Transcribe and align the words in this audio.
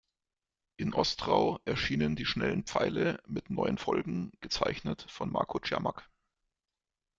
In 0.77 0.95
Ostrau 0.95 1.59
erschienen 1.63 2.15
die 2.15 2.25
Schnellen 2.25 2.63
Pfeile 2.63 3.21
mit 3.27 3.51
neuen 3.51 3.77
Folgen, 3.77 4.31
gezeichnet 4.41 5.05
von 5.07 5.31
"Marko 5.31 5.59
Čermák". 5.59 6.09